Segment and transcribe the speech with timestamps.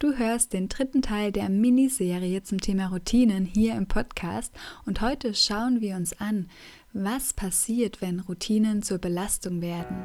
[0.00, 4.52] Du hörst den dritten Teil der Miniserie zum Thema Routinen hier im Podcast
[4.86, 6.48] und heute schauen wir uns an,
[6.92, 10.04] was passiert, wenn Routinen zur Belastung werden.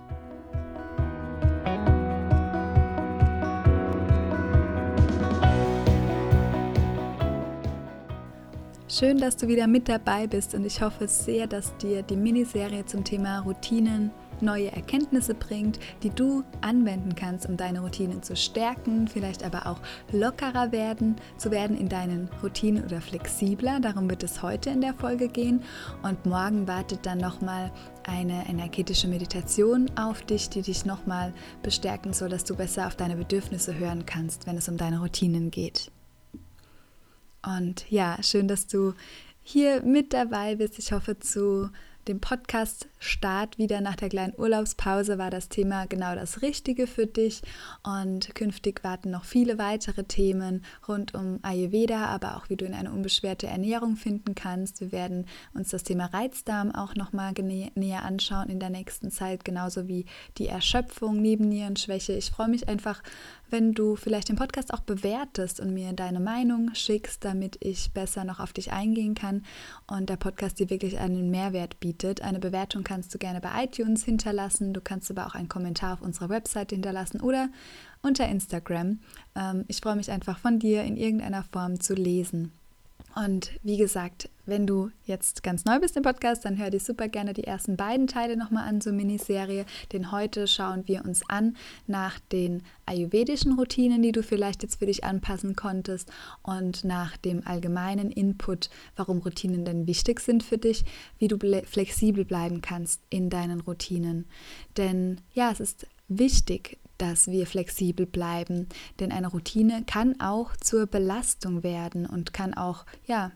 [8.93, 12.85] Schön, dass du wieder mit dabei bist und ich hoffe sehr, dass dir die Miniserie
[12.85, 19.07] zum Thema Routinen neue Erkenntnisse bringt, die du anwenden kannst, um deine Routinen zu stärken,
[19.07, 19.79] vielleicht aber auch
[20.11, 23.79] lockerer werden, zu werden in deinen Routinen oder flexibler.
[23.79, 25.63] Darum wird es heute in der Folge gehen
[26.03, 27.71] und morgen wartet dann nochmal
[28.03, 31.31] eine energetische Meditation auf dich, die dich nochmal
[31.63, 35.49] bestärken soll, dass du besser auf deine Bedürfnisse hören kannst, wenn es um deine Routinen
[35.49, 35.89] geht.
[37.45, 38.93] Und ja, schön, dass du
[39.43, 40.77] hier mit dabei bist.
[40.79, 41.69] Ich hoffe, zu
[42.07, 47.41] dem Podcast-Start wieder nach der kleinen Urlaubspause war das Thema genau das Richtige für dich.
[47.83, 52.73] Und künftig warten noch viele weitere Themen rund um Ayurveda, aber auch wie du in
[52.73, 54.81] eine unbeschwerte Ernährung finden kannst.
[54.81, 59.87] Wir werden uns das Thema Reizdarm auch nochmal näher anschauen in der nächsten Zeit, genauso
[59.87, 60.05] wie
[60.37, 62.13] die Erschöpfung, Nebennierenschwäche.
[62.13, 63.03] Ich freue mich einfach
[63.51, 68.23] wenn du vielleicht den Podcast auch bewertest und mir deine Meinung schickst, damit ich besser
[68.23, 69.43] noch auf dich eingehen kann
[69.87, 71.90] und der Podcast dir wirklich einen Mehrwert bietet.
[72.21, 76.01] Eine Bewertung kannst du gerne bei iTunes hinterlassen, du kannst aber auch einen Kommentar auf
[76.01, 77.49] unserer Website hinterlassen oder
[78.01, 78.99] unter Instagram.
[79.35, 82.51] Ähm, ich freue mich einfach von dir in irgendeiner Form zu lesen.
[83.15, 87.07] Und wie gesagt, wenn du jetzt ganz neu bist im Podcast, dann hör dir super
[87.07, 89.65] gerne die ersten beiden Teile nochmal an zur Miniserie.
[89.91, 91.55] Denn heute schauen wir uns an
[91.87, 96.09] nach den ayurvedischen Routinen, die du vielleicht jetzt für dich anpassen konntest
[96.41, 100.85] und nach dem allgemeinen Input, warum Routinen denn wichtig sind für dich,
[101.19, 104.25] wie du flexibel bleiben kannst in deinen Routinen.
[104.77, 108.67] Denn ja, es ist wichtig, dass wir flexibel bleiben,
[108.99, 113.31] denn eine Routine kann auch zur Belastung werden und kann auch ja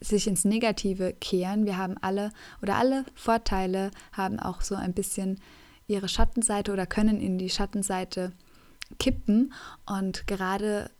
[0.00, 1.66] sich ins Negative kehren.
[1.66, 2.30] Wir haben alle
[2.62, 5.40] oder alle Vorteile haben auch so ein bisschen
[5.88, 8.32] ihre Schattenseite oder können in die Schattenseite
[8.98, 9.52] kippen.
[9.86, 10.90] Und gerade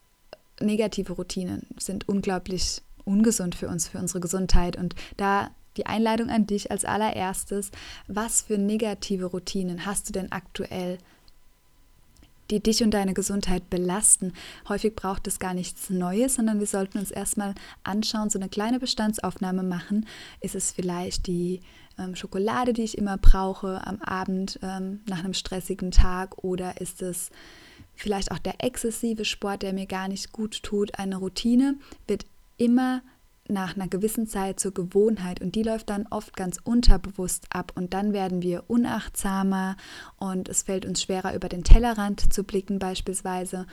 [0.60, 4.76] negative Routinen sind unglaublich ungesund für uns, für unsere Gesundheit.
[4.76, 7.70] Und da die Einladung an dich als allererstes,
[8.08, 10.98] was für negative Routinen hast du denn aktuell
[12.50, 14.32] die dich und deine Gesundheit belasten.
[14.68, 17.54] Häufig braucht es gar nichts Neues, sondern wir sollten uns erstmal
[17.84, 20.06] anschauen, so eine kleine Bestandsaufnahme machen.
[20.40, 21.60] Ist es vielleicht die
[21.98, 27.02] ähm, Schokolade, die ich immer brauche am Abend ähm, nach einem stressigen Tag oder ist
[27.02, 27.30] es
[27.94, 30.98] vielleicht auch der exzessive Sport, der mir gar nicht gut tut?
[30.98, 31.76] Eine Routine
[32.06, 32.24] wird
[32.56, 33.02] immer
[33.48, 37.94] nach einer gewissen Zeit zur Gewohnheit und die läuft dann oft ganz unterbewusst ab und
[37.94, 39.76] dann werden wir unachtsamer
[40.16, 43.66] und es fällt uns schwerer über den Tellerrand zu blicken beispielsweise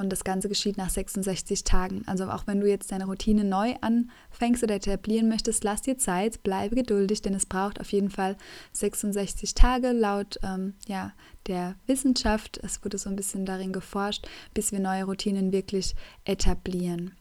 [0.00, 2.02] und das Ganze geschieht nach 66 Tagen.
[2.06, 6.42] Also auch wenn du jetzt deine Routine neu anfängst oder etablieren möchtest, lass dir Zeit,
[6.42, 8.36] bleibe geduldig, denn es braucht auf jeden Fall
[8.72, 11.12] 66 Tage laut ähm, ja,
[11.46, 12.58] der Wissenschaft.
[12.62, 17.12] Es wurde so ein bisschen darin geforscht, bis wir neue Routinen wirklich etablieren.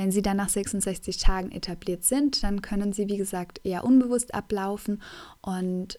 [0.00, 4.32] Wenn sie dann nach 66 Tagen etabliert sind, dann können sie, wie gesagt, eher unbewusst
[4.32, 5.02] ablaufen
[5.42, 5.98] und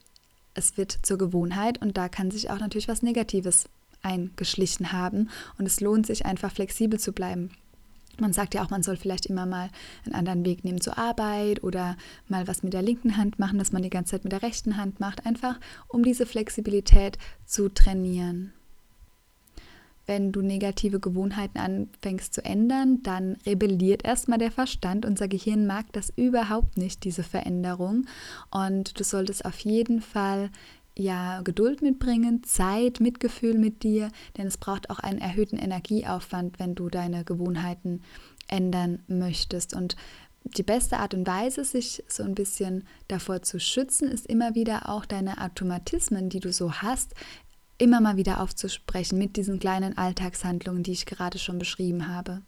[0.55, 3.69] es wird zur Gewohnheit und da kann sich auch natürlich was Negatives
[4.01, 5.29] eingeschlichen haben
[5.59, 7.51] und es lohnt sich einfach flexibel zu bleiben.
[8.19, 9.69] Man sagt ja auch, man soll vielleicht immer mal
[10.03, 11.95] einen anderen Weg nehmen zur Arbeit oder
[12.27, 14.77] mal was mit der linken Hand machen, dass man die ganze Zeit mit der rechten
[14.77, 18.51] Hand macht, einfach um diese Flexibilität zu trainieren
[20.11, 25.05] wenn du negative Gewohnheiten anfängst zu ändern, dann rebelliert erstmal der Verstand.
[25.05, 28.05] Unser Gehirn mag das überhaupt nicht, diese Veränderung.
[28.49, 30.49] Und du solltest auf jeden Fall
[30.97, 36.75] ja Geduld mitbringen, Zeit, Mitgefühl mit dir, denn es braucht auch einen erhöhten Energieaufwand, wenn
[36.75, 38.01] du deine Gewohnheiten
[38.49, 39.73] ändern möchtest.
[39.73, 39.95] Und
[40.43, 44.89] die beste Art und Weise, sich so ein bisschen davor zu schützen, ist immer wieder
[44.89, 47.15] auch deine Automatismen, die du so hast,
[47.81, 52.41] immer mal wieder aufzusprechen mit diesen kleinen Alltagshandlungen, die ich gerade schon beschrieben habe.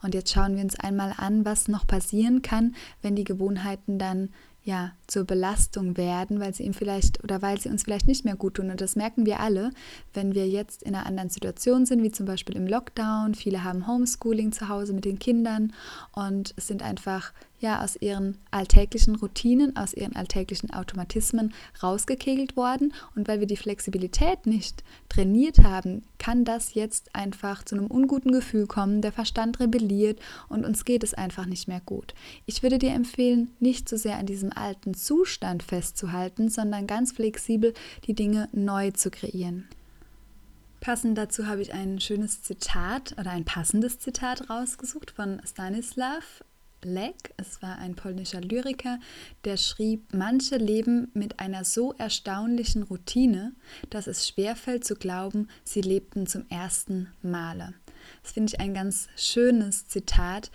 [0.00, 4.28] Und jetzt schauen wir uns einmal an, was noch passieren kann, wenn die Gewohnheiten dann
[4.62, 8.34] ja, zur Belastung werden, weil sie ihm vielleicht oder weil sie uns vielleicht nicht mehr
[8.34, 8.70] gut tun.
[8.70, 9.70] Und das merken wir alle,
[10.12, 13.36] wenn wir jetzt in einer anderen Situation sind, wie zum Beispiel im Lockdown.
[13.36, 15.72] Viele haben Homeschooling zu Hause mit den Kindern
[16.12, 22.92] und es sind einfach ja aus ihren alltäglichen Routinen, aus ihren alltäglichen Automatismen rausgekegelt worden.
[23.14, 28.32] Und weil wir die Flexibilität nicht trainiert haben, kann das jetzt einfach zu einem unguten
[28.32, 29.02] Gefühl kommen.
[29.02, 32.14] Der Verstand rebelliert und uns geht es einfach nicht mehr gut.
[32.46, 37.74] Ich würde dir empfehlen, nicht so sehr an diesem alten Zustand festzuhalten, sondern ganz flexibel
[38.06, 39.68] die Dinge neu zu kreieren.
[40.80, 46.44] Passend dazu habe ich ein schönes Zitat oder ein passendes Zitat rausgesucht von Stanislav
[46.86, 47.34] Lek.
[47.36, 48.98] Es war ein polnischer Lyriker,
[49.44, 53.52] der schrieb, manche leben mit einer so erstaunlichen Routine,
[53.90, 57.74] dass es schwerfällt zu glauben, sie lebten zum ersten Male.
[58.22, 60.50] Das finde ich ein ganz schönes Zitat,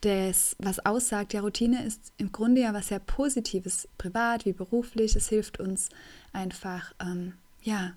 [0.00, 5.14] das, was aussagt, ja, Routine ist im Grunde ja was sehr Positives, privat wie beruflich.
[5.14, 5.90] Es hilft uns
[6.32, 7.92] einfach, ähm, ja,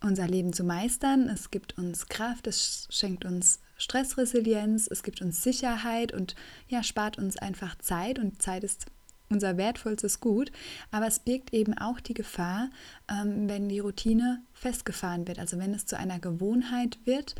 [0.00, 1.28] unser Leben zu meistern.
[1.28, 6.34] Es gibt uns Kraft, es schenkt uns Stressresilienz, es gibt uns Sicherheit und
[6.68, 8.86] ja, spart uns einfach Zeit und Zeit ist
[9.30, 10.50] unser wertvollstes Gut,
[10.90, 12.70] aber es birgt eben auch die Gefahr,
[13.10, 17.34] ähm, wenn die Routine festgefahren wird, also wenn es zu einer Gewohnheit wird,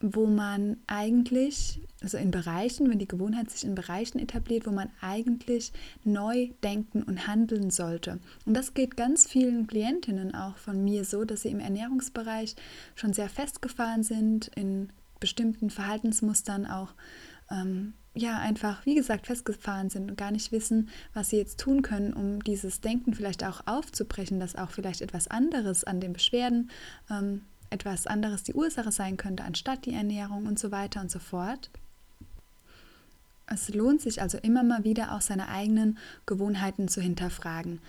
[0.00, 4.90] wo man eigentlich, also in Bereichen, wenn die Gewohnheit sich in Bereichen etabliert, wo man
[5.00, 5.72] eigentlich
[6.04, 8.18] neu denken und handeln sollte.
[8.44, 12.56] Und das geht ganz vielen Klientinnen auch von mir so, dass sie im Ernährungsbereich
[12.94, 16.94] schon sehr festgefahren sind, in bestimmten Verhaltensmustern auch
[17.50, 21.82] ähm, ja einfach, wie gesagt, festgefahren sind und gar nicht wissen, was sie jetzt tun
[21.82, 26.70] können, um dieses Denken vielleicht auch aufzubrechen, dass auch vielleicht etwas anderes an den Beschwerden
[27.10, 31.18] ähm, etwas anderes die Ursache sein könnte, anstatt die Ernährung und so weiter und so
[31.18, 31.70] fort.
[33.46, 37.80] Es lohnt sich also immer mal wieder auch seine eigenen Gewohnheiten zu hinterfragen.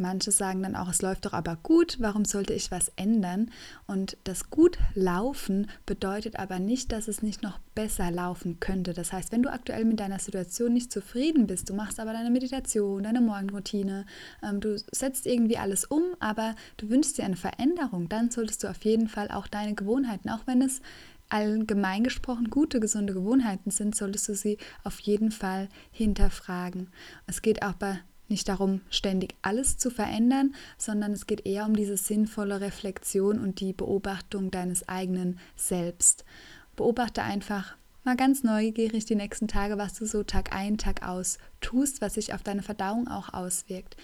[0.00, 3.50] Manche sagen dann auch, es läuft doch aber gut, warum sollte ich was ändern?
[3.86, 8.94] Und das gut laufen bedeutet aber nicht, dass es nicht noch besser laufen könnte.
[8.94, 12.30] Das heißt, wenn du aktuell mit deiner Situation nicht zufrieden bist, du machst aber deine
[12.30, 14.06] Meditation, deine Morgenroutine,
[14.42, 18.68] ähm, du setzt irgendwie alles um, aber du wünschst dir eine Veränderung, dann solltest du
[18.68, 20.80] auf jeden Fall auch deine Gewohnheiten, auch wenn es
[21.30, 26.88] allgemein gesprochen gute, gesunde Gewohnheiten sind, solltest du sie auf jeden Fall hinterfragen.
[27.26, 31.74] Es geht auch bei nicht darum, ständig alles zu verändern, sondern es geht eher um
[31.74, 36.24] diese sinnvolle Reflexion und die Beobachtung deines eigenen Selbst.
[36.76, 41.38] Beobachte einfach mal ganz neugierig die nächsten Tage, was du so Tag ein, Tag aus
[41.60, 43.96] tust, was sich auf deine Verdauung auch auswirkt.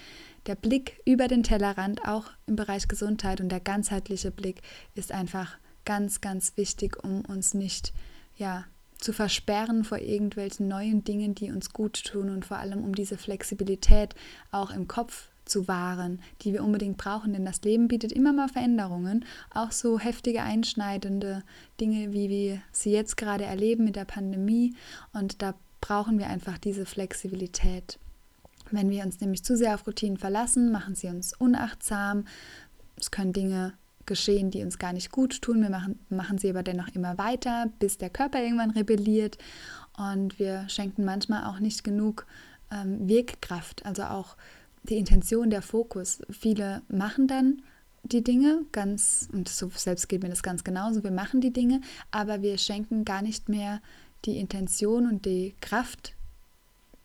[0.45, 4.61] Der Blick über den Tellerrand, auch im Bereich Gesundheit und der ganzheitliche Blick
[4.95, 7.93] ist einfach ganz, ganz wichtig, um uns nicht
[8.35, 8.65] ja,
[8.97, 13.17] zu versperren vor irgendwelchen neuen Dingen, die uns gut tun und vor allem um diese
[13.17, 14.15] Flexibilität
[14.51, 18.49] auch im Kopf zu wahren, die wir unbedingt brauchen, denn das Leben bietet immer mal
[18.49, 21.43] Veränderungen, auch so heftige, einschneidende
[21.79, 24.75] Dinge, wie wir sie jetzt gerade erleben mit der Pandemie.
[25.13, 27.97] Und da brauchen wir einfach diese Flexibilität.
[28.71, 32.25] Wenn wir uns nämlich zu sehr auf Routinen verlassen, machen sie uns unachtsam,
[32.99, 33.73] es können Dinge
[34.07, 35.61] geschehen, die uns gar nicht gut tun.
[35.61, 39.37] Wir machen, machen sie aber dennoch immer weiter, bis der Körper irgendwann rebelliert.
[39.97, 42.25] Und wir schenken manchmal auch nicht genug
[42.71, 44.35] ähm, Wirkkraft, also auch
[44.83, 46.21] die Intention, der Fokus.
[46.29, 47.61] Viele machen dann
[48.03, 51.81] die Dinge ganz, und so selbst geht mir das ganz genauso, wir machen die Dinge,
[52.11, 53.81] aber wir schenken gar nicht mehr
[54.25, 56.16] die Intention und die Kraft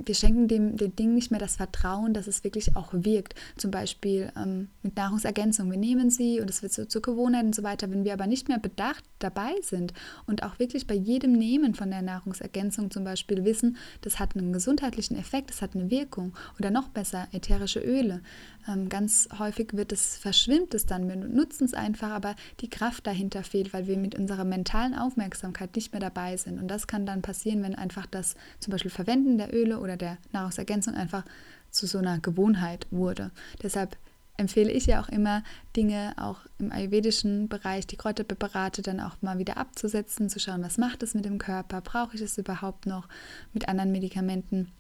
[0.05, 3.35] wir schenken dem, dem Ding nicht mehr das Vertrauen, dass es wirklich auch wirkt.
[3.57, 5.71] Zum Beispiel ähm, mit Nahrungsergänzung.
[5.71, 7.91] Wir nehmen sie und es wird so zur Gewohnheit und so weiter.
[7.91, 9.93] Wenn wir aber nicht mehr bedacht dabei sind
[10.27, 14.53] und auch wirklich bei jedem Nehmen von der Nahrungsergänzung zum Beispiel wissen, das hat einen
[14.53, 16.33] gesundheitlichen Effekt, das hat eine Wirkung.
[16.59, 18.23] Oder noch besser, ätherische Öle.
[18.69, 21.09] Ähm, ganz häufig wird es, verschwimmt es dann.
[21.09, 25.75] Wir nutzen es einfach, aber die Kraft dahinter fehlt, weil wir mit unserer mentalen Aufmerksamkeit
[25.75, 26.61] nicht mehr dabei sind.
[26.61, 30.19] Und das kann dann passieren, wenn einfach das zum Beispiel Verwenden der Öle oder der
[30.33, 31.25] Nahrungsergänzung einfach
[31.71, 33.31] zu so einer Gewohnheit wurde.
[33.63, 33.97] Deshalb
[34.37, 35.43] empfehle ich ja auch immer,
[35.77, 40.79] Dinge auch im ayurvedischen Bereich, die Kräuterpräparate dann auch mal wieder abzusetzen, zu schauen, was
[40.79, 43.09] macht es mit dem Körper, brauche ich es überhaupt noch
[43.53, 44.73] mit anderen Medikamenten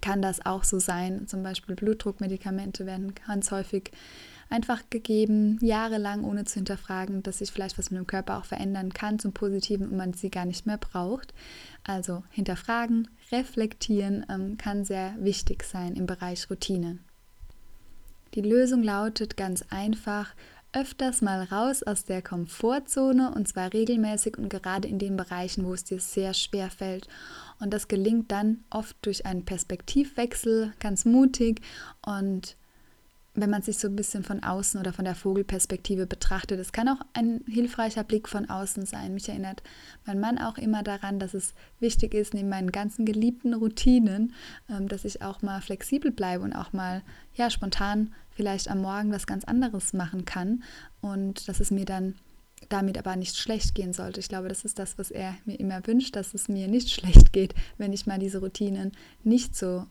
[0.00, 1.26] kann das auch so sein.
[1.26, 3.90] Zum Beispiel Blutdruckmedikamente werden ganz häufig
[4.50, 8.92] einfach gegeben, jahrelang, ohne zu hinterfragen, dass sich vielleicht was mit dem Körper auch verändern
[8.92, 11.32] kann zum Positiven und man sie gar nicht mehr braucht.
[11.84, 16.98] Also hinterfragen, reflektieren ähm, kann sehr wichtig sein im Bereich Routine.
[18.34, 20.34] Die Lösung lautet ganz einfach,
[20.72, 25.74] öfters mal raus aus der Komfortzone und zwar regelmäßig und gerade in den Bereichen, wo
[25.74, 27.08] es dir sehr schwer fällt.
[27.58, 31.60] Und das gelingt dann oft durch einen Perspektivwechsel, ganz mutig
[32.06, 32.56] und
[33.40, 36.60] wenn man sich so ein bisschen von außen oder von der Vogelperspektive betrachtet.
[36.60, 39.14] Es kann auch ein hilfreicher Blick von außen sein.
[39.14, 39.62] Mich erinnert
[40.06, 44.34] mein Mann auch immer daran, dass es wichtig ist, neben meinen ganzen geliebten Routinen,
[44.68, 47.02] ähm, dass ich auch mal flexibel bleibe und auch mal
[47.34, 50.62] ja spontan vielleicht am Morgen was ganz anderes machen kann
[51.00, 52.14] und dass es mir dann
[52.68, 54.20] damit aber nicht schlecht gehen sollte.
[54.20, 57.32] Ich glaube, das ist das, was er mir immer wünscht, dass es mir nicht schlecht
[57.32, 58.92] geht, wenn ich mal diese Routinen
[59.24, 59.86] nicht so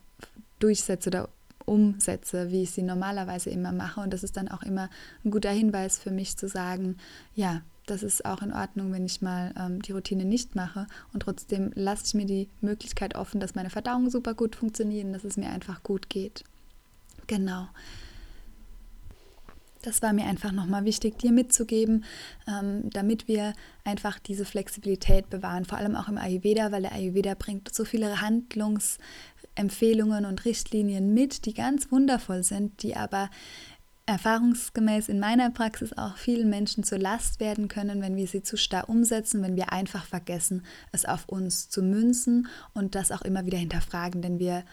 [0.60, 1.30] durchsetze oder
[1.70, 4.02] umsetze, wie ich sie normalerweise immer mache.
[4.02, 4.90] Und das ist dann auch immer
[5.24, 6.98] ein guter Hinweis für mich zu sagen,
[7.36, 10.88] ja, das ist auch in Ordnung, wenn ich mal ähm, die Routine nicht mache.
[11.14, 15.14] Und trotzdem lasse ich mir die Möglichkeit offen, dass meine Verdauung super gut funktioniert und
[15.14, 16.44] dass es mir einfach gut geht.
[17.28, 17.68] Genau.
[19.82, 22.04] Das war mir einfach nochmal wichtig, dir mitzugeben,
[22.48, 23.54] ähm, damit wir
[23.86, 28.20] einfach diese Flexibilität bewahren, vor allem auch im Ayurveda, weil der Ayurveda bringt so viele
[28.20, 33.30] Handlungsempfehlungen und Richtlinien mit, die ganz wundervoll sind, die aber
[34.10, 38.58] erfahrungsgemäß in meiner Praxis auch vielen Menschen zur Last werden können, wenn wir sie zu
[38.58, 43.46] starr umsetzen, wenn wir einfach vergessen, es auf uns zu münzen und das auch immer
[43.46, 44.64] wieder hinterfragen, denn wir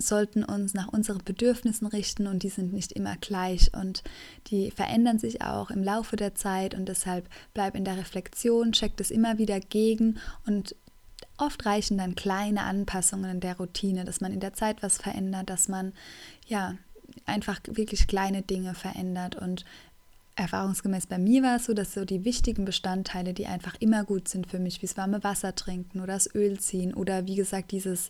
[0.00, 4.02] sollten uns nach unseren Bedürfnissen richten und die sind nicht immer gleich und
[4.48, 8.96] die verändern sich auch im Laufe der Zeit und deshalb bleib in der Reflexion, check
[8.96, 10.74] das immer wieder gegen und
[11.38, 15.50] oft reichen dann kleine Anpassungen in der Routine, dass man in der Zeit was verändert,
[15.50, 15.92] dass man
[16.46, 16.76] ja
[17.26, 19.64] einfach wirklich kleine Dinge verändert und
[20.36, 24.28] erfahrungsgemäß bei mir war es so, dass so die wichtigen Bestandteile, die einfach immer gut
[24.28, 27.72] sind für mich, wie das warme Wasser trinken oder das Öl ziehen oder wie gesagt
[27.72, 28.08] dieses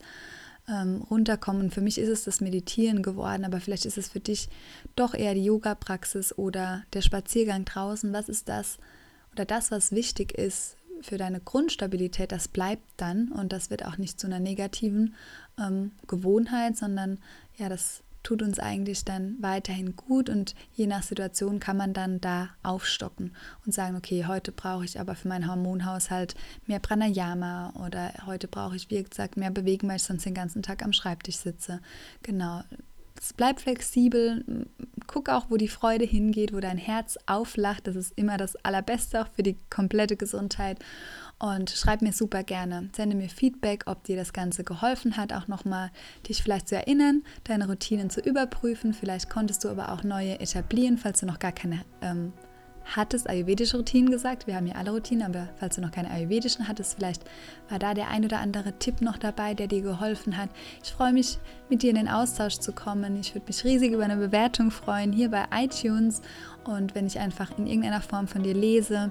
[0.71, 1.71] ähm, runterkommen.
[1.71, 4.49] Für mich ist es das Meditieren geworden, aber vielleicht ist es für dich
[4.97, 8.12] doch eher die Yoga-Praxis oder der Spaziergang draußen.
[8.12, 8.79] Was ist das
[9.33, 13.97] oder das, was wichtig ist für deine Grundstabilität, das bleibt dann und das wird auch
[13.97, 15.15] nicht zu einer negativen
[15.59, 17.19] ähm, Gewohnheit, sondern
[17.57, 22.21] ja, das tut uns eigentlich dann weiterhin gut und je nach Situation kann man dann
[22.21, 23.35] da aufstocken
[23.65, 26.35] und sagen, okay, heute brauche ich aber für meinen Hormonhaushalt
[26.67, 30.62] mehr Pranayama oder heute brauche ich, wie gesagt, mehr bewegen, weil ich sonst den ganzen
[30.62, 31.81] Tag am Schreibtisch sitze.
[32.23, 32.62] Genau.
[33.37, 34.67] Bleib flexibel,
[35.07, 37.87] guck auch, wo die Freude hingeht, wo dein Herz auflacht.
[37.87, 40.79] Das ist immer das Allerbeste auch für die komplette Gesundheit
[41.41, 42.91] und schreib mir super gerne.
[42.95, 45.91] Sende mir Feedback, ob dir das Ganze geholfen hat, auch nochmal
[46.29, 48.93] dich vielleicht zu erinnern, deine Routinen zu überprüfen.
[48.93, 52.35] Vielleicht konntest du aber auch neue etablieren, falls du noch gar keine ähm,
[52.85, 54.47] hattest, ayurvedische Routinen gesagt.
[54.47, 57.23] Wir haben ja alle Routinen, aber falls du noch keine ayurvedischen hattest, vielleicht
[57.71, 60.51] war da der ein oder andere Tipp noch dabei, der dir geholfen hat.
[60.85, 61.39] Ich freue mich,
[61.71, 63.17] mit dir in den Austausch zu kommen.
[63.19, 66.21] Ich würde mich riesig über eine Bewertung freuen hier bei iTunes
[66.65, 69.11] und wenn ich einfach in irgendeiner Form von dir lese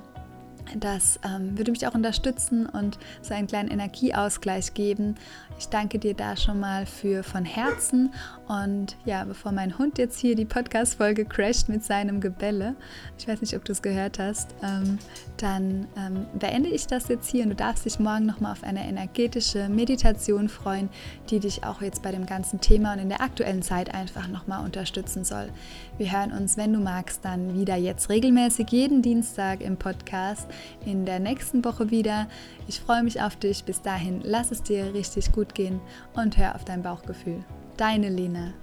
[0.77, 5.15] das ähm, würde mich auch unterstützen und so einen kleinen Energieausgleich geben.
[5.57, 8.13] Ich danke dir da schon mal für von Herzen.
[8.47, 12.75] Und ja, bevor mein Hund jetzt hier die Podcast-Folge crasht mit seinem Gebelle,
[13.17, 14.97] ich weiß nicht, ob du es gehört hast, ähm,
[15.37, 18.87] dann ähm, beende ich das jetzt hier und du darfst dich morgen nochmal auf eine
[18.87, 20.89] energetische Meditation freuen,
[21.29, 24.63] die dich auch jetzt bei dem ganzen Thema und in der aktuellen Zeit einfach nochmal
[24.63, 25.49] unterstützen soll.
[25.97, 30.47] Wir hören uns, wenn du magst, dann wieder jetzt regelmäßig jeden Dienstag im Podcast
[30.85, 32.27] in der nächsten Woche wieder.
[32.67, 33.63] Ich freue mich auf dich.
[33.63, 35.79] Bis dahin, lass es dir richtig gut gehen
[36.13, 37.43] und hör auf dein Bauchgefühl.
[37.77, 38.53] Deine Lena.